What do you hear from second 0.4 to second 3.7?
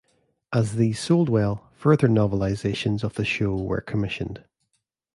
As these sold well further novelisations of the show